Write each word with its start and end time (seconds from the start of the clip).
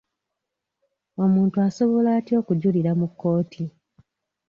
Omuntu 1.23 1.55
asobola 1.67 2.09
atya 2.17 2.35
okujulira 2.41 2.91
mu 2.99 3.07
kkooti? 3.11 3.63